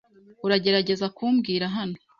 Uragerageza 0.45 1.05
kumbwira 1.17 1.65
hano? 1.75 1.97